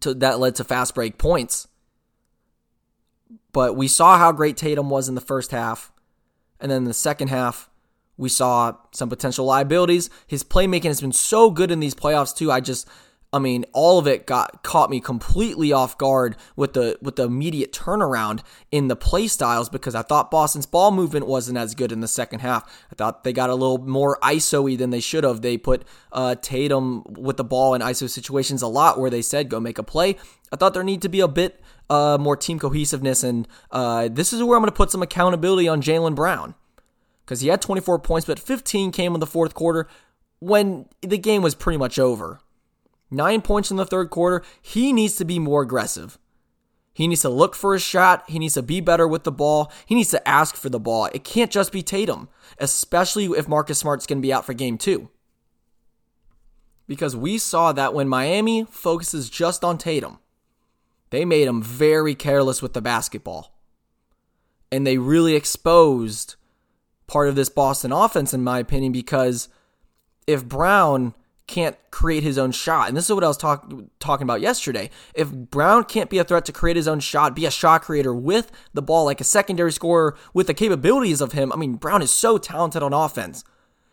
to 0.00 0.14
that 0.14 0.40
led 0.40 0.56
to 0.56 0.64
fast 0.64 0.96
break 0.96 1.18
points. 1.18 1.68
But 3.52 3.76
we 3.76 3.86
saw 3.86 4.18
how 4.18 4.32
great 4.32 4.56
Tatum 4.56 4.90
was 4.90 5.08
in 5.08 5.14
the 5.14 5.20
first 5.20 5.52
half. 5.52 5.92
And 6.58 6.70
then 6.70 6.84
the 6.84 6.94
second 6.94 7.28
half, 7.28 7.70
we 8.16 8.28
saw 8.28 8.74
some 8.92 9.08
potential 9.08 9.44
liabilities. 9.44 10.10
His 10.26 10.42
playmaking 10.42 10.84
has 10.84 11.00
been 11.00 11.12
so 11.12 11.50
good 11.50 11.70
in 11.70 11.80
these 11.80 11.94
playoffs, 11.94 12.34
too. 12.34 12.50
I 12.50 12.60
just, 12.60 12.88
I 13.32 13.38
mean, 13.38 13.64
all 13.72 13.98
of 13.98 14.06
it 14.06 14.26
got 14.26 14.62
caught 14.62 14.88
me 14.88 15.00
completely 15.00 15.72
off 15.72 15.98
guard 15.98 16.36
with 16.54 16.72
the 16.72 16.98
with 17.02 17.16
the 17.16 17.24
immediate 17.24 17.72
turnaround 17.72 18.40
in 18.70 18.88
the 18.88 18.96
play 18.96 19.26
styles 19.26 19.68
because 19.68 19.94
I 19.94 20.02
thought 20.02 20.30
Boston's 20.30 20.64
ball 20.64 20.90
movement 20.90 21.26
wasn't 21.26 21.58
as 21.58 21.74
good 21.74 21.92
in 21.92 22.00
the 22.00 22.08
second 22.08 22.40
half. 22.40 22.64
I 22.90 22.94
thought 22.94 23.24
they 23.24 23.32
got 23.32 23.50
a 23.50 23.54
little 23.54 23.78
more 23.78 24.18
ISO-y 24.22 24.76
than 24.76 24.90
they 24.90 25.00
should 25.00 25.24
have. 25.24 25.42
They 25.42 25.58
put 25.58 25.84
uh, 26.12 26.36
Tatum 26.36 27.02
with 27.08 27.36
the 27.36 27.44
ball 27.44 27.74
in 27.74 27.82
ISO 27.82 28.08
situations 28.08 28.62
a 28.62 28.68
lot 28.68 28.98
where 28.98 29.10
they 29.10 29.22
said 29.22 29.50
go 29.50 29.60
make 29.60 29.78
a 29.78 29.82
play. 29.82 30.16
I 30.50 30.56
thought 30.56 30.72
there 30.72 30.84
need 30.84 31.02
to 31.02 31.08
be 31.08 31.20
a 31.20 31.28
bit 31.28 31.60
uh, 31.90 32.16
more 32.18 32.36
team 32.36 32.58
cohesiveness, 32.58 33.22
and 33.22 33.46
uh, 33.70 34.08
this 34.10 34.32
is 34.32 34.42
where 34.42 34.56
I'm 34.56 34.62
going 34.62 34.70
to 34.70 34.76
put 34.76 34.90
some 34.90 35.02
accountability 35.02 35.68
on 35.68 35.82
Jaylen 35.82 36.14
Brown 36.14 36.54
because 37.26 37.40
he 37.40 37.48
had 37.48 37.60
24 37.60 37.98
points, 37.98 38.24
but 38.24 38.38
15 38.38 38.92
came 38.92 39.14
in 39.14 39.20
the 39.20 39.26
fourth 39.26 39.52
quarter 39.52 39.88
when 40.38 40.86
the 41.02 41.18
game 41.18 41.42
was 41.42 41.56
pretty 41.56 41.76
much 41.76 41.98
over. 41.98 42.40
Nine 43.10 43.42
points 43.42 43.70
in 43.70 43.76
the 43.76 43.84
third 43.84 44.10
quarter. 44.10 44.44
He 44.62 44.92
needs 44.92 45.16
to 45.16 45.24
be 45.24 45.40
more 45.40 45.62
aggressive. 45.62 46.18
He 46.92 47.08
needs 47.08 47.22
to 47.22 47.28
look 47.28 47.54
for 47.54 47.74
a 47.74 47.80
shot. 47.80 48.24
He 48.28 48.38
needs 48.38 48.54
to 48.54 48.62
be 48.62 48.80
better 48.80 49.06
with 49.06 49.24
the 49.24 49.32
ball. 49.32 49.72
He 49.84 49.94
needs 49.94 50.10
to 50.10 50.26
ask 50.26 50.54
for 50.54 50.68
the 50.68 50.80
ball. 50.80 51.06
It 51.12 51.24
can't 51.24 51.50
just 51.50 51.72
be 51.72 51.82
Tatum, 51.82 52.28
especially 52.58 53.26
if 53.26 53.48
Marcus 53.48 53.78
Smart's 53.78 54.06
going 54.06 54.18
to 54.18 54.26
be 54.26 54.32
out 54.32 54.46
for 54.46 54.54
game 54.54 54.78
two. 54.78 55.10
Because 56.86 57.16
we 57.16 57.38
saw 57.38 57.72
that 57.72 57.92
when 57.92 58.08
Miami 58.08 58.64
focuses 58.64 59.28
just 59.28 59.64
on 59.64 59.78
Tatum, 59.78 60.20
they 61.10 61.24
made 61.24 61.48
him 61.48 61.60
very 61.60 62.14
careless 62.14 62.62
with 62.62 62.72
the 62.72 62.80
basketball. 62.80 63.52
And 64.70 64.86
they 64.86 64.96
really 64.96 65.34
exposed 65.34 66.36
part 67.06 67.28
of 67.28 67.34
this 67.34 67.48
Boston 67.48 67.92
offense, 67.92 68.34
in 68.34 68.42
my 68.42 68.58
opinion, 68.58 68.92
because 68.92 69.48
if 70.26 70.44
Brown 70.44 71.14
can't 71.46 71.76
create 71.92 72.22
his 72.22 72.38
own 72.38 72.50
shot. 72.50 72.88
And 72.88 72.96
this 72.96 73.04
is 73.04 73.14
what 73.14 73.22
I 73.22 73.28
was 73.28 73.36
talk, 73.36 73.70
talking 74.00 74.24
about 74.24 74.40
yesterday. 74.40 74.90
If 75.14 75.30
Brown 75.30 75.84
can't 75.84 76.10
be 76.10 76.18
a 76.18 76.24
threat 76.24 76.44
to 76.46 76.52
create 76.52 76.76
his 76.76 76.88
own 76.88 77.00
shot, 77.00 77.36
be 77.36 77.46
a 77.46 77.50
shot 77.50 77.82
creator 77.82 78.12
with 78.12 78.50
the 78.74 78.82
ball, 78.82 79.04
like 79.04 79.20
a 79.20 79.24
secondary 79.24 79.70
scorer 79.70 80.16
with 80.34 80.48
the 80.48 80.54
capabilities 80.54 81.20
of 81.20 81.32
him, 81.32 81.52
I 81.52 81.56
mean, 81.56 81.74
Brown 81.74 82.02
is 82.02 82.10
so 82.10 82.36
talented 82.38 82.82
on 82.82 82.92
offense. 82.92 83.44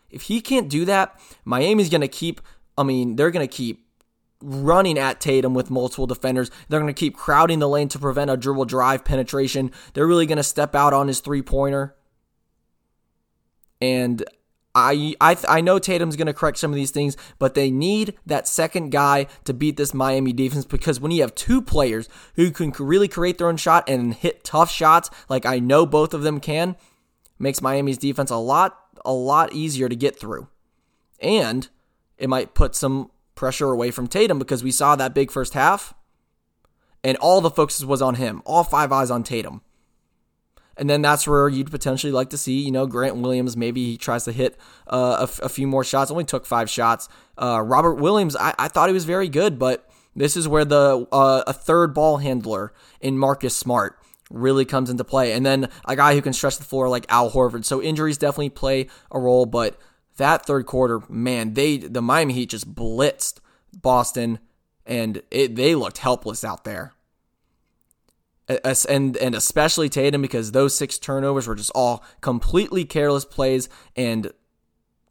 If 0.10 0.24
he 0.24 0.42
can't 0.42 0.70
do 0.70 0.86
that, 0.86 1.20
Miami's 1.46 1.90
going 1.90 2.02
to 2.02 2.08
keep, 2.08 2.42
I 2.78 2.84
mean, 2.84 3.16
they're 3.16 3.32
going 3.32 3.48
to 3.48 3.54
keep 3.54 3.88
running 4.42 4.98
at 4.98 5.22
Tatum 5.22 5.54
with 5.54 5.70
multiple 5.72 6.08
defenders. 6.08 6.52
They're 6.68 6.80
going 6.80 6.94
to 6.94 7.00
keep 7.00 7.16
crowding 7.16 7.60
the 7.60 7.70
lane 7.70 7.88
to 7.90 8.00
prevent 8.00 8.32
a 8.32 8.38
dribble 8.38 8.66
drive 8.66 9.06
penetration. 9.06 9.72
They're 9.94 10.08
really 10.08 10.26
going 10.26 10.38
to 10.38 10.44
step 10.44 10.76
out 10.76 10.94
on 10.94 11.08
his 11.08 11.20
three 11.20 11.42
pointer. 11.42 11.96
And 13.84 14.24
I 14.74 15.14
I 15.20 15.36
I 15.50 15.60
know 15.60 15.78
Tatum's 15.78 16.16
going 16.16 16.28
to 16.28 16.34
correct 16.34 16.58
some 16.58 16.72
of 16.72 16.76
these 16.78 16.92
things, 16.92 17.18
but 17.38 17.54
they 17.54 17.70
need 17.70 18.14
that 18.26 18.48
second 18.48 18.92
guy 18.92 19.28
to 19.44 19.54
beat 19.54 19.76
this 19.76 19.94
Miami 19.94 20.32
defense 20.32 20.64
because 20.64 21.02
when 21.02 21.12
you 21.12 21.20
have 21.20 21.36
two 21.36 21.62
players 21.62 22.08
who 22.36 22.50
can 22.50 22.72
really 22.80 23.10
create 23.10 23.38
their 23.38 23.50
own 23.50 23.58
shot 23.58 23.84
and 23.90 24.14
hit 24.14 24.46
tough 24.46 24.72
shots, 24.72 25.10
like 25.28 25.46
I 25.46 25.60
know 25.60 25.86
both 25.86 26.14
of 26.14 26.24
them 26.24 26.40
can, 26.40 26.78
makes 27.38 27.62
Miami's 27.62 27.98
defense 27.98 28.32
a 28.32 28.38
lot 28.38 28.80
a 29.04 29.12
lot 29.12 29.52
easier 29.52 29.90
to 29.90 29.98
get 29.98 30.18
through. 30.18 30.48
And 31.20 31.68
it 32.18 32.30
might 32.30 32.54
put 32.54 32.74
some 32.74 33.12
pressure 33.36 33.70
away 33.70 33.92
from 33.92 34.08
Tatum 34.08 34.40
because 34.40 34.64
we 34.64 34.72
saw 34.72 34.96
that 34.96 35.14
big 35.14 35.30
first 35.30 35.56
half 35.56 35.94
and 37.04 37.18
all 37.18 37.42
the 37.42 37.52
focus 37.52 37.84
was 37.84 38.02
on 38.02 38.16
him. 38.16 38.42
All 38.46 38.64
five 38.64 38.94
eyes 38.94 39.12
on 39.12 39.24
Tatum. 39.24 39.62
And 40.78 40.90
then 40.90 41.02
that's 41.02 41.28
where 41.28 41.48
you'd 41.48 41.70
potentially 41.70 42.12
like 42.12 42.30
to 42.32 42.38
see, 42.38 42.60
you 42.62 42.72
know, 42.72 42.88
Grant 42.88 43.16
Williams. 43.18 43.56
Maybe 43.56 43.86
he 43.86 43.98
tries 43.98 44.26
to 44.26 44.32
hit 44.32 44.58
uh, 44.88 45.18
a, 45.20 45.24
f- 45.24 45.40
a 45.44 45.50
few 45.50 45.68
more 45.68 45.84
shots. 45.84 46.10
Only 46.10 46.24
took 46.24 46.46
five 46.46 46.70
shots. 46.70 47.10
Uh, 47.38 47.62
Robert 47.62 47.96
Williams, 47.96 48.36
I-, 48.36 48.56
I 48.58 48.68
thought 48.68 48.90
he 48.90 48.94
was 48.94 49.06
very 49.06 49.30
good, 49.30 49.60
but 49.60 49.88
this 50.16 50.36
is 50.36 50.48
where 50.48 50.66
the 50.66 51.08
uh, 51.12 51.44
a 51.46 51.54
third 51.54 51.94
ball 51.94 52.18
handler 52.18 52.74
in 53.02 53.18
Marcus 53.18 53.56
Smart 53.56 54.00
really 54.32 54.66
comes 54.66 54.90
into 54.90 55.04
play. 55.04 55.34
And 55.34 55.46
then 55.46 55.70
a 55.86 55.96
guy 55.96 56.16
who 56.16 56.22
can 56.22 56.34
stretch 56.34 56.58
the 56.58 56.64
floor 56.64 56.90
like 56.90 57.06
Al 57.10 57.32
Horford. 57.32 57.66
So 57.66 57.82
injuries 57.82 58.18
definitely 58.18 58.50
play 58.50 58.88
a 59.12 59.20
role, 59.20 59.46
but 59.46 59.78
that 60.18 60.46
third 60.46 60.66
quarter, 60.66 61.02
man, 61.10 61.54
they 61.54 61.78
the 61.78 62.02
Miami 62.02 62.34
Heat 62.34 62.50
just 62.50 62.74
blitzed 62.74 63.40
Boston, 63.74 64.40
and 64.86 65.22
it, 65.32 65.56
they 65.56 65.76
looked 65.76 66.00
helpless 66.00 66.44
out 66.44 66.64
there 66.64 66.93
and 68.48 69.18
and 69.18 69.36
especially 69.36 69.90
Tatum 69.90 70.22
because 70.22 70.52
those 70.52 70.76
six 70.78 70.98
turnovers 70.98 71.48
were 71.48 71.56
just 71.56 71.72
all 71.74 72.04
completely 72.22 72.86
careless 72.86 73.26
plays 73.26 73.70
and 73.96 74.32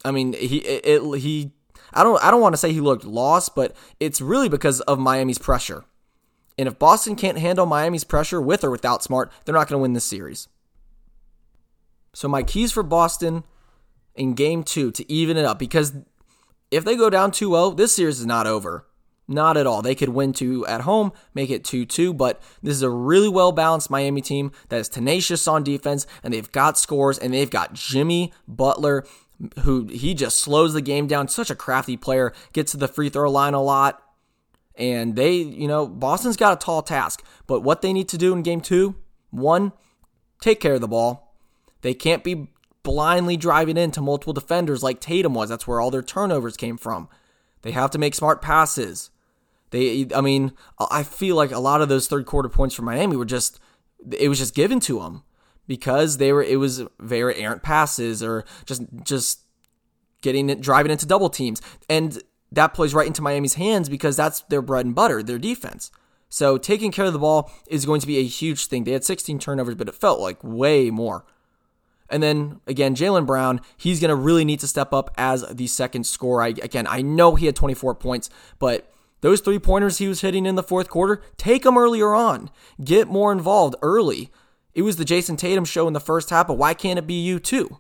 I 0.05 0.11
mean 0.11 0.35
he 0.35 0.59
it, 0.59 1.19
he 1.21 1.53
I 1.93 2.03
don't 2.03 2.23
I 2.23 2.31
don't 2.31 2.41
want 2.41 2.53
to 2.53 2.59
say 2.59 2.73
he 2.73 2.81
looked 2.81 3.05
lost 3.05 3.55
but 3.55 3.75
it's 4.01 4.21
really 4.21 4.49
because 4.49 4.81
of 4.83 4.99
Miami's 4.99 5.39
pressure. 5.39 5.85
And 6.59 6.69
if 6.69 6.79
Boston 6.79 7.17
can't 7.17 7.39
handle 7.39 7.65
Miami's 7.65 8.05
pressure 8.05 8.41
with 8.41 8.63
or 8.63 8.71
without 8.71 9.03
Smart, 9.03 9.33
they're 9.45 9.55
not 9.55 9.69
going 9.69 9.79
to 9.79 9.83
win 9.83 9.95
this 9.95 10.05
series. 10.05 10.49
So 12.13 12.29
my 12.29 12.43
keys 12.43 12.73
for 12.73 12.83
Boston 12.83 13.45
in 14.15 14.35
game 14.35 14.63
2 14.63 14.93
to 14.93 15.11
even 15.11 15.39
it 15.39 15.47
up 15.47 15.59
because 15.59 15.95
if 16.71 16.85
they 16.85 16.95
go 16.95 17.09
down 17.09 17.31
2-0, 17.31 17.77
this 17.79 17.95
series 17.95 18.21
is 18.21 18.27
not 18.27 18.47
over. 18.47 18.87
Not 19.29 19.57
at 19.57 19.67
all. 19.67 19.83
They 19.83 19.95
could 19.95 20.11
win 20.11 20.33
two 20.33 20.67
at 20.67 20.83
home, 20.83 21.13
make 21.33 21.51
it 21.51 21.65
2 21.65 21.87
2, 21.87 22.13
but 22.13 22.43
this 22.63 22.75
is 22.75 22.83
a 22.83 22.91
really 22.91 23.29
well 23.29 23.53
balanced 23.53 23.91
Miami 23.91 24.21
team 24.21 24.53
that 24.69 24.81
is 24.81 24.89
tenacious 24.89 25.47
on 25.47 25.63
defense, 25.63 26.07
and 26.23 26.35
they've 26.35 26.51
got 26.51 26.79
scores, 26.79 27.19
and 27.19 27.33
they've 27.33 27.51
got 27.51 27.73
Jimmy 27.73 28.33
Butler, 28.49 29.05
who 29.61 29.87
he 29.87 30.15
just 30.15 30.39
slows 30.39 30.75
the 30.75 30.83
game 30.83 31.07
down. 31.07 31.29
Such 31.29 31.51
a 31.51 31.55
crafty 31.55 31.97
player, 31.97 32.33
gets 32.53 32.73
to 32.73 32.79
the 32.79 32.89
free 32.89 33.09
throw 33.09 33.31
line 33.31 33.55
a 33.55 33.63
lot. 33.63 34.03
And 34.75 35.17
they, 35.17 35.35
you 35.35 35.69
know, 35.69 35.87
Boston's 35.87 36.37
got 36.37 36.55
a 36.55 36.65
tall 36.65 36.83
task, 36.83 37.23
but 37.47 37.61
what 37.61 37.83
they 37.83 37.93
need 37.93 38.09
to 38.09 38.19
do 38.19 38.33
in 38.33 38.43
game 38.43 38.61
two 38.61 38.97
one, 39.31 39.73
take 40.41 40.61
care 40.61 40.75
of 40.75 40.81
the 40.81 40.89
ball. 40.89 41.35
They 41.83 41.95
can't 41.95 42.25
be 42.25 42.49
blindly 42.83 43.37
driving 43.37 43.77
into 43.77 44.01
multiple 44.01 44.33
defenders 44.33 44.83
like 44.83 45.01
Tatum 45.01 45.35
was. 45.35 45.49
That's 45.49 45.67
where 45.67 45.81
all 45.81 45.91
their 45.91 46.03
turnovers 46.03 46.57
came 46.57 46.77
from. 46.77 47.09
They 47.63 47.71
have 47.73 47.91
to 47.93 47.99
make 47.99 48.15
smart 48.15 48.43
passes. 48.43 49.11
They, 49.71 50.07
I 50.15 50.21
mean, 50.21 50.53
I 50.91 51.03
feel 51.03 51.35
like 51.37 51.51
a 51.51 51.59
lot 51.59 51.81
of 51.81 51.89
those 51.89 52.07
third 52.07 52.27
quarter 52.27 52.49
points 52.49 52.75
for 52.75 52.83
Miami 52.83 53.17
were 53.17 53.25
just, 53.25 53.59
it 54.11 54.29
was 54.29 54.39
just 54.39 54.55
given 54.55 54.81
to 54.81 55.01
them 55.01 55.23
because 55.67 56.19
they 56.19 56.33
were, 56.33 56.43
it 56.43 56.59
was 56.59 56.83
very 57.01 57.37
errant 57.37 57.63
passes 57.63 58.23
or 58.23 58.45
just, 58.67 58.83
just 59.05 59.41
getting 60.21 60.51
it, 60.51 60.61
driving 60.61 60.93
into 60.93 61.07
double 61.07 61.31
teams. 61.31 61.63
And 61.89 62.23
that 62.51 62.75
plays 62.75 62.93
right 62.93 63.07
into 63.07 63.23
Miami's 63.23 63.55
hands 63.55 63.89
because 63.89 64.17
that's 64.17 64.43
their 64.43 64.63
bread 64.63 64.85
and 64.85 64.95
butter, 64.95 65.23
their 65.23 65.39
defense. 65.39 65.91
So 66.29 66.59
taking 66.59 66.93
care 66.93 67.07
of 67.07 67.13
the 67.13 67.19
ball 67.19 67.51
is 67.67 67.87
going 67.87 68.01
to 68.01 68.07
be 68.07 68.19
a 68.19 68.25
huge 68.25 68.67
thing. 68.67 68.85
They 68.85 68.93
had 68.93 69.05
16 69.05 69.39
turnovers, 69.39 69.75
but 69.75 69.89
it 69.89 69.95
felt 69.95 70.21
like 70.21 70.43
way 70.43 70.91
more. 70.91 71.25
And 72.13 72.23
then 72.23 72.61
again, 72.67 72.95
Jaylen 72.95 73.27
Brown, 73.27 73.61
he's 73.77 73.99
going 73.99 74.11
to 74.11 74.15
really 74.15 74.45
need 74.45 74.61
to 74.61 74.69
step 74.69 74.93
up 74.93 75.11
as 75.17 75.45
the 75.51 75.67
second 75.67 76.07
scorer. 76.07 76.43
I, 76.43 76.49
again, 76.49 76.87
I 76.87 77.01
know 77.01 77.35
he 77.35 77.47
had 77.47 77.57
24 77.57 77.95
points, 77.95 78.29
but 78.59 78.93
those 79.23 79.41
three 79.41 79.59
pointers 79.59 79.99
he 79.99 80.09
was 80.09 80.21
hitting 80.21 80.45
in 80.45 80.55
the 80.55 80.63
fourth 80.63 80.91
quarter, 80.91 81.23
take 81.39 81.63
them 81.63 81.79
earlier 81.79 82.15
on. 82.15 82.51
Get 82.85 83.09
more 83.09 83.33
involved 83.33 83.77
early. 83.81 84.31
It 84.75 84.83
was 84.83 84.97
the 84.97 85.05
Jayson 85.05 85.37
Tatum 85.37 85.65
show 85.65 85.87
in 85.87 85.95
the 85.95 86.01
first 86.01 86.31
half, 86.31 86.47
but 86.47 86.59
why 86.59 86.75
can't 86.75 86.99
it 86.99 87.07
be 87.07 87.23
you 87.23 87.39
too? 87.39 87.79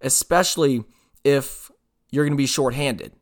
Especially 0.00 0.84
if 1.24 1.70
you're 2.10 2.24
going 2.24 2.34
to 2.34 2.36
be 2.36 2.46
shorthanded. 2.46 3.12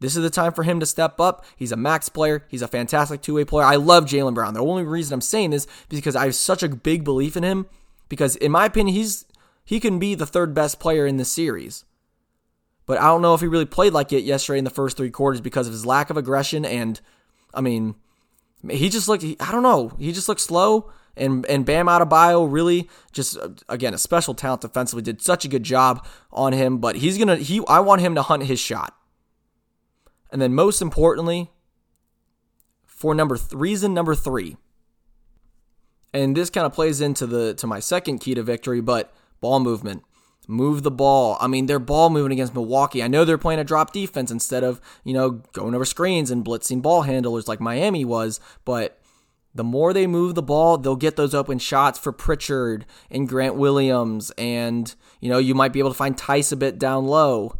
This 0.00 0.16
is 0.16 0.22
the 0.22 0.30
time 0.30 0.52
for 0.52 0.64
him 0.64 0.80
to 0.80 0.86
step 0.86 1.18
up. 1.20 1.46
He's 1.56 1.72
a 1.72 1.76
max 1.76 2.10
player. 2.10 2.44
He's 2.48 2.60
a 2.60 2.68
fantastic 2.68 3.22
two 3.22 3.34
way 3.34 3.44
player. 3.44 3.64
I 3.64 3.76
love 3.76 4.04
Jaylen 4.04 4.34
Brown. 4.34 4.52
The 4.52 4.60
only 4.60 4.84
reason 4.84 5.14
I'm 5.14 5.20
saying 5.22 5.50
this 5.50 5.64
is 5.64 5.96
because 5.96 6.16
I 6.16 6.26
have 6.26 6.34
such 6.34 6.62
a 6.62 6.68
big 6.68 7.04
belief 7.04 7.36
in 7.36 7.42
him. 7.42 7.66
Because 8.14 8.36
in 8.36 8.52
my 8.52 8.66
opinion, 8.66 8.94
he's 8.94 9.26
he 9.64 9.80
can 9.80 9.98
be 9.98 10.14
the 10.14 10.26
third 10.26 10.54
best 10.54 10.78
player 10.78 11.06
in 11.06 11.16
the 11.16 11.24
series. 11.24 11.84
But 12.86 12.98
I 12.98 13.06
don't 13.06 13.22
know 13.22 13.34
if 13.34 13.40
he 13.40 13.46
really 13.46 13.64
played 13.64 13.92
like 13.92 14.12
it 14.12 14.24
yesterday 14.24 14.58
in 14.58 14.64
the 14.64 14.70
first 14.70 14.96
three 14.96 15.10
quarters 15.10 15.40
because 15.40 15.66
of 15.66 15.72
his 15.72 15.86
lack 15.86 16.10
of 16.10 16.16
aggression. 16.16 16.64
And 16.64 17.00
I 17.54 17.60
mean, 17.60 17.94
he 18.68 18.88
just 18.88 19.08
looked, 19.08 19.24
I 19.24 19.52
don't 19.52 19.62
know, 19.62 19.92
he 19.98 20.12
just 20.12 20.28
looked 20.28 20.42
slow. 20.42 20.90
And, 21.16 21.46
and 21.46 21.64
Bam 21.64 21.86
Adebayo 21.86 22.50
really 22.50 22.90
just, 23.12 23.38
again, 23.68 23.94
a 23.94 23.98
special 23.98 24.34
talent 24.34 24.62
defensively, 24.62 25.02
did 25.02 25.22
such 25.22 25.44
a 25.44 25.48
good 25.48 25.62
job 25.62 26.06
on 26.32 26.52
him. 26.52 26.78
But 26.78 26.96
he's 26.96 27.16
going 27.16 27.28
to, 27.28 27.36
he, 27.36 27.62
I 27.68 27.80
want 27.80 28.00
him 28.00 28.14
to 28.16 28.22
hunt 28.22 28.44
his 28.44 28.58
shot. 28.58 28.96
And 30.30 30.42
then 30.42 30.54
most 30.54 30.82
importantly, 30.82 31.52
for 32.84 33.14
number 33.14 33.36
th- 33.36 33.52
reason 33.52 33.94
number 33.94 34.14
three, 34.14 34.56
and 36.14 36.34
this 36.36 36.48
kind 36.48 36.64
of 36.64 36.72
plays 36.72 37.02
into 37.02 37.26
the 37.26 37.52
to 37.54 37.66
my 37.66 37.80
second 37.80 38.20
key 38.20 38.34
to 38.34 38.42
victory, 38.42 38.80
but 38.80 39.12
ball 39.40 39.60
movement 39.60 40.04
move 40.48 40.82
the 40.82 40.90
ball. 40.90 41.36
I 41.40 41.46
mean, 41.46 41.66
they're 41.66 41.78
ball 41.78 42.10
moving 42.10 42.32
against 42.32 42.54
Milwaukee. 42.54 43.02
I 43.02 43.08
know 43.08 43.24
they're 43.24 43.38
playing 43.38 43.60
a 43.60 43.64
drop 43.64 43.92
defense 43.92 44.30
instead 44.30 44.62
of, 44.62 44.80
you 45.02 45.14
know, 45.14 45.42
going 45.52 45.74
over 45.74 45.84
screens 45.84 46.30
and 46.30 46.44
blitzing 46.44 46.82
ball 46.82 47.02
handlers 47.02 47.48
like 47.48 47.60
Miami 47.60 48.04
was, 48.04 48.40
but 48.64 49.00
the 49.54 49.64
more 49.64 49.92
they 49.92 50.06
move 50.06 50.34
the 50.34 50.42
ball, 50.42 50.78
they'll 50.78 50.96
get 50.96 51.16
those 51.16 51.34
open 51.34 51.58
shots 51.58 51.98
for 51.98 52.12
Pritchard 52.12 52.84
and 53.10 53.28
Grant 53.28 53.54
Williams 53.54 54.32
and, 54.36 54.94
you 55.20 55.30
know, 55.30 55.38
you 55.38 55.54
might 55.54 55.72
be 55.72 55.78
able 55.78 55.90
to 55.90 55.96
find 55.96 56.16
Theis 56.16 56.52
a 56.52 56.56
bit 56.56 56.78
down 56.78 57.06
low. 57.06 57.58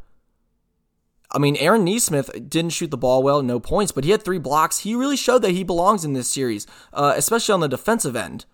I 1.31 1.38
mean, 1.38 1.57
Aaron 1.57 1.85
Nesmith 1.85 2.49
didn't 2.49 2.73
shoot 2.73 2.90
the 2.90 2.97
ball 2.97 3.23
well, 3.23 3.43
no 3.43 3.59
points, 3.59 3.93
but 3.93 4.04
he 4.04 4.11
had 4.11 4.23
three 4.23 4.38
blocks. 4.38 4.81
He 4.81 4.95
really 4.95 5.16
showed 5.16 5.43
that 5.43 5.50
he 5.50 5.64
belongs 5.64 6.04
in 6.04 6.12
this 6.12 6.28
series, 6.28 6.66
uh, 6.93 7.14
especially 7.16 7.54
on 7.54 7.61
the 7.61 7.69
defensive 7.69 8.14
end, 8.14 8.45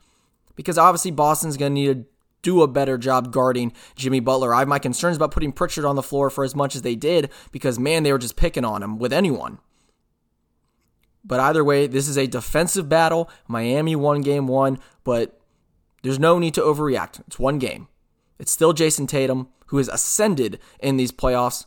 because 0.57 0.79
obviously 0.79 1.11
Boston's 1.11 1.57
going 1.57 1.75
to 1.75 1.81
need 1.81 1.95
to 1.95 2.07
do 2.43 2.62
a 2.62 2.69
better 2.69 2.97
job 2.97 3.33
guarding 3.33 3.73
Jimmy 3.97 4.21
Butler. 4.21 4.55
I 4.55 4.61
have 4.61 4.69
my 4.69 4.79
concerns 4.79 5.17
about 5.17 5.31
putting 5.31 5.53
Pritchard 5.53 5.85
on 5.85 5.97
the 5.97 6.03
floor 6.03 6.31
for 6.31 6.43
as 6.43 6.57
much 6.57 6.75
as 6.75 6.83
they 6.83 6.97
did, 6.97 7.31
because 7.53 7.79
man, 7.79 8.03
they 8.03 8.12
were 8.12 8.19
just 8.19 8.37
picking 8.37 8.65
on 8.65 8.83
him 8.83 8.99
with 8.99 9.12
anyone. 9.12 9.59
But 11.23 11.41
either 11.41 11.62
way, 11.62 11.87
this 11.87 12.09
is 12.09 12.17
a 12.17 12.27
defensive 12.27 12.89
battle. 12.89 13.29
Miami 13.47 13.95
won 13.95 14.23
game 14.23 14.47
one, 14.47 14.79
but 15.05 15.39
there's 16.03 16.19
no 16.19 16.39
need 16.39 16.55
to 16.55 16.62
overreact. 16.62 17.21
It's 17.27 17.39
one 17.39 17.59
game. 17.59 17.89
It's 18.39 18.53
still 18.53 18.73
Jayson 18.73 19.07
Tatum, 19.07 19.49
who 19.67 19.77
has 19.77 19.89
ascended 19.89 20.59
in 20.79 20.97
these 20.97 21.12
playoffs. 21.12 21.67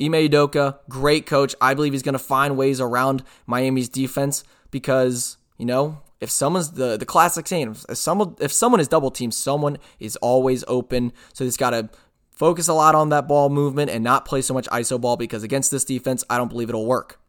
Ime 0.00 0.28
Udoka, 0.28 0.78
great 0.88 1.26
coach. 1.26 1.54
I 1.60 1.74
believe 1.74 1.92
he's 1.92 2.02
going 2.02 2.12
to 2.14 2.18
find 2.18 2.56
ways 2.56 2.80
around 2.80 3.22
Miami's 3.46 3.88
defense 3.88 4.44
because, 4.70 5.36
you 5.58 5.66
know, 5.66 6.00
if 6.20 6.30
someone's 6.30 6.72
the, 6.72 6.96
the 6.96 7.06
classic 7.06 7.46
saying, 7.46 7.76
if 7.88 7.96
someone, 7.96 8.36
if 8.40 8.52
someone 8.52 8.80
is 8.80 8.88
double 8.88 9.10
teamed, 9.10 9.34
someone 9.34 9.78
is 9.98 10.16
always 10.16 10.64
open. 10.68 11.12
So 11.32 11.44
he's 11.44 11.56
got 11.56 11.70
to 11.70 11.88
focus 12.30 12.68
a 12.68 12.74
lot 12.74 12.94
on 12.94 13.08
that 13.10 13.26
ball 13.26 13.48
movement 13.48 13.90
and 13.90 14.04
not 14.04 14.24
play 14.24 14.42
so 14.42 14.52
much 14.54 14.66
ISO 14.68 15.00
ball 15.00 15.16
because 15.16 15.42
against 15.42 15.70
this 15.70 15.84
defense, 15.84 16.24
I 16.28 16.36
don't 16.36 16.48
believe 16.48 16.68
it'll 16.68 16.86
work 16.86 17.20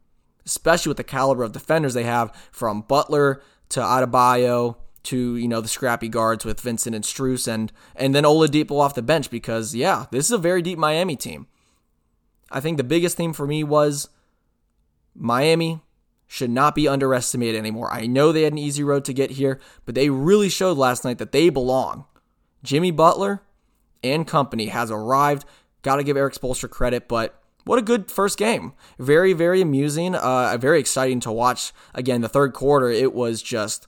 especially 0.48 0.90
with 0.90 0.98
the 0.98 1.04
caliber 1.04 1.44
of 1.44 1.52
defenders 1.52 1.94
they 1.94 2.04
have 2.04 2.34
from 2.52 2.82
Butler 2.82 3.44
to 3.70 3.82
Adebayo 3.82 4.78
to 5.04 5.36
you 5.36 5.48
know 5.48 5.62
the 5.62 5.68
scrappy 5.68 6.10
guards 6.10 6.44
with 6.44 6.60
Vincent 6.60 6.96
and 6.96 7.04
Strus 7.04 7.48
and 7.48 7.72
and 7.96 8.16
then 8.16 8.24
Oladipo 8.24 8.80
off 8.80 8.96
the 8.96 9.02
bench 9.02 9.30
because 9.30 9.76
yeah, 9.76 10.06
this 10.10 10.26
is 10.26 10.32
a 10.32 10.38
very 10.38 10.62
deep 10.62 10.80
Miami 10.80 11.16
team. 11.16 11.48
I 12.52 12.60
think 12.60 12.78
the 12.78 12.84
biggest 12.84 13.18
theme 13.18 13.34
for 13.34 13.48
me 13.48 13.64
was 13.64 14.10
Miami 15.16 15.82
should 16.28 16.50
not 16.50 16.76
be 16.76 16.88
underestimated 16.88 17.58
anymore. 17.58 17.92
I 17.92 18.06
know 18.06 18.32
they 18.32 18.44
had 18.44 18.54
an 18.54 18.60
easy 18.60 18.84
road 18.84 19.06
to 19.06 19.14
get 19.14 19.32
here, 19.32 19.60
but 19.86 19.96
they 19.96 20.10
really 20.10 20.50
showed 20.50 20.78
last 20.78 21.06
night 21.06 21.18
that 21.20 21.32
they 21.32 21.50
belong. 21.50 22.06
Jimmy 22.64 22.92
Butler 22.92 23.42
and 24.04 24.28
company 24.28 24.68
has 24.68 24.92
arrived. 24.92 25.46
Got 25.82 25.98
to 25.98 26.04
give 26.04 26.18
Erik 26.18 26.34
Spoelstra 26.34 26.70
credit, 26.70 27.08
but 27.08 27.42
what 27.64 27.80
a 27.80 27.84
good 27.84 28.12
first 28.12 28.38
game. 28.38 28.74
Very, 29.00 29.34
very 29.34 29.62
amusing. 29.62 30.16
Uh, 30.16 30.58
very 30.60 30.80
exciting 30.80 31.20
to 31.22 31.32
watch. 31.32 31.72
Again, 31.94 32.22
the 32.22 32.30
third 32.30 32.54
quarter, 32.54 32.90
it 32.90 33.14
was 33.14 33.42
just 33.42 33.88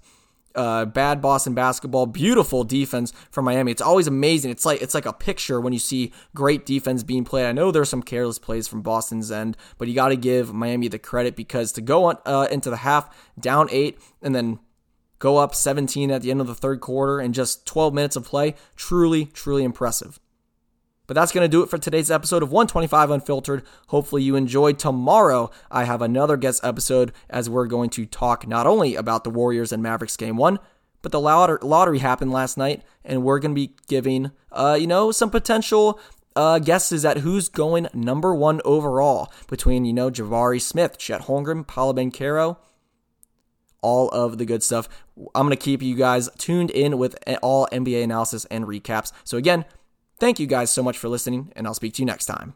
uh, 0.56 0.86
bad 0.86 1.22
Boston 1.22 1.54
basketball, 1.54 2.06
beautiful 2.06 2.64
defense 2.64 3.14
from 3.32 3.46
Miami. 3.46 3.72
It's 3.72 3.82
always 3.82 4.08
amazing. 4.08 4.52
It's 4.52 4.66
like 4.66 4.82
it's 4.82 4.94
like 4.94 5.06
a 5.06 5.14
picture 5.14 5.62
when 5.62 5.74
you 5.74 5.80
see 5.80 6.12
great 6.36 6.66
defense 6.66 7.04
being 7.04 7.24
played. 7.24 7.46
I 7.46 7.52
know 7.52 7.72
there's 7.72 7.90
some 7.90 8.04
careless 8.04 8.40
plays 8.40 8.68
from 8.68 8.82
Boston's 8.82 9.32
end, 9.32 9.58
but 9.78 9.88
you 9.88 9.96
got 9.96 10.10
to 10.10 10.16
give 10.16 10.54
Miami 10.54 10.88
the 10.88 11.00
credit 11.00 11.36
because 11.36 11.72
to 11.74 11.82
go 11.82 12.06
on, 12.06 12.18
uh, 12.26 12.48
into 12.52 12.70
the 12.70 12.78
half 12.78 13.16
down 13.40 13.68
eight 13.72 14.00
and 14.22 14.34
then 14.34 14.60
go 15.20 15.38
up 15.38 15.54
17 15.54 16.12
at 16.12 16.22
the 16.22 16.32
end 16.32 16.42
of 16.42 16.48
the 16.48 16.56
third 16.56 16.80
quarter 16.80 17.20
in 17.20 17.34
just 17.34 17.66
12 17.66 17.94
minutes 17.94 18.16
of 18.16 18.26
play, 18.26 18.56
truly, 18.76 19.26
truly 19.26 19.64
impressive. 19.64 20.20
But 21.10 21.16
that's 21.16 21.32
going 21.32 21.44
to 21.44 21.50
do 21.50 21.64
it 21.64 21.72
for 21.72 21.80
today's 21.80 22.12
episode 22.12 22.44
of 22.44 22.52
125 22.52 23.10
Unfiltered. 23.10 23.64
Hopefully, 23.88 24.22
you 24.22 24.36
enjoyed. 24.36 24.78
Tomorrow, 24.78 25.50
I 25.72 25.86
have 25.86 26.04
another 26.04 26.38
guest 26.38 26.64
episode 26.64 27.14
as 27.32 27.50
we're 27.50 27.66
going 27.66 27.90
to 27.90 28.06
talk 28.06 28.48
not 28.48 28.68
only 28.68 28.94
about 28.94 29.24
the 29.24 29.32
Warriors 29.32 29.72
and 29.72 29.82
Mavericks 29.82 30.16
game 30.16 30.38
one, 30.38 30.60
but 31.02 31.12
the 31.12 31.20
lottery 31.20 31.98
happened 31.98 32.32
last 32.32 32.60
night, 32.60 32.84
and 33.04 33.24
we're 33.24 33.40
going 33.40 33.56
to 33.56 33.60
be 33.60 33.74
giving, 33.88 34.30
uh, 34.52 34.78
you 34.80 34.86
know, 34.86 35.12
some 35.12 35.32
potential 35.32 36.00
uh, 36.36 36.60
guesses 36.60 37.04
at 37.04 37.18
who's 37.18 37.50
going 37.50 37.88
number 37.92 38.36
one 38.36 38.62
overall 38.64 39.34
between, 39.48 39.86
you 39.86 39.94
know, 39.94 40.12
Jabari 40.12 40.62
Smith, 40.62 41.00
Chet 41.00 41.22
Holmgren, 41.22 41.66
Paolo 41.66 41.94
Banchero, 41.94 42.58
all 43.82 44.10
of 44.10 44.38
the 44.38 44.46
good 44.46 44.62
stuff. 44.62 44.88
I'm 45.34 45.48
going 45.48 45.58
to 45.58 45.64
keep 45.64 45.82
you 45.82 45.96
guys 45.96 46.30
tuned 46.38 46.70
in 46.70 47.00
with 47.00 47.18
all 47.42 47.68
NBA 47.72 48.04
analysis 48.04 48.46
and 48.46 48.66
recaps. 48.66 49.12
So, 49.24 49.36
again, 49.36 49.66
Thank 50.20 50.40
you 50.40 50.48
guys 50.48 50.70
so 50.70 50.84
much 50.84 50.98
for 50.98 51.08
listening, 51.08 51.54
and 51.56 51.66
I'll 51.66 51.74
speak 51.74 51.94
to 51.94 52.02
you 52.02 52.06
next 52.06 52.26
time. 52.26 52.56